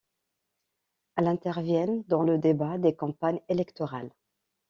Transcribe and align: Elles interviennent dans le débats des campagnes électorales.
Elles 1.15 1.27
interviennent 1.27 2.01
dans 2.07 2.23
le 2.23 2.39
débats 2.39 2.79
des 2.79 2.95
campagnes 2.95 3.41
électorales. 3.49 4.09